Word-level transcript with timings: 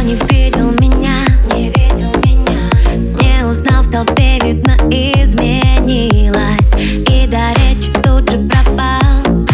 не 0.00 0.14
видел 0.14 0.70
меня 0.72 1.26
Не 1.54 1.68
видел 1.68 2.12
меня. 2.24 2.70
Не 3.20 3.44
узнал 3.46 3.82
в 3.82 3.90
толпе, 3.90 4.38
видно, 4.42 4.72
изменилась. 4.90 6.72
И 7.08 7.26
до 7.26 7.52
речи 7.60 7.92
тут 8.02 8.30
же 8.30 8.38
пропал. 8.48 9.46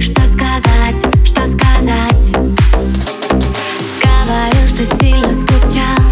Что 0.00 0.20
сказать, 0.26 1.00
что 1.24 1.46
сказать? 1.46 2.32
Говорил, 4.02 4.68
что 4.68 4.84
сильно 4.96 5.32
скучал. 5.32 6.02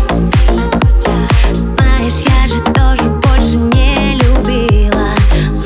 Знаешь, 1.52 2.24
я 2.26 2.46
же 2.46 2.60
тоже 2.72 3.10
больше 3.10 3.56
не 3.56 4.14
любила. 4.14 5.14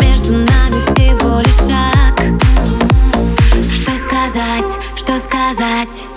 Между 0.00 0.32
нами 0.32 0.80
всего 0.94 1.40
лишь 1.40 1.68
шаг. 1.68 2.16
Что 3.70 3.96
сказать, 3.96 4.78
что 4.94 5.18
сказать 5.18 6.15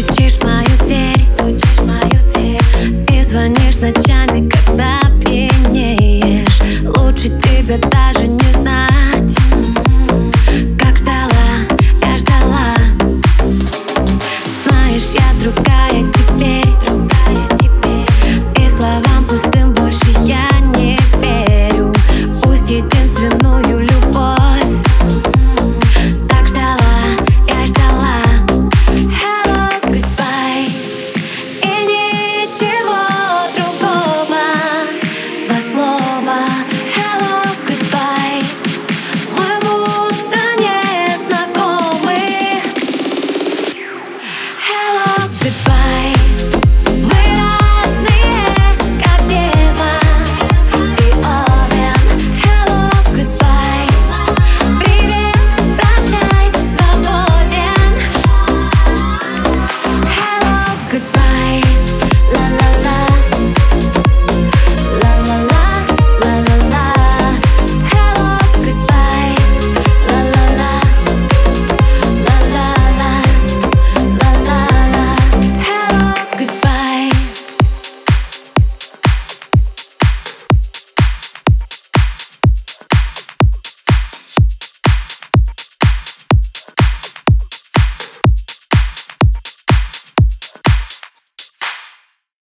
стучишь 0.00 0.38
по 0.38 0.57